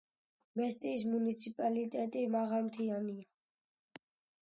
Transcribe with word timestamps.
მესტიის 0.61 1.03
მუნიციპალიტეტი 1.11 2.25
მაღალმთიანია. 2.39 4.05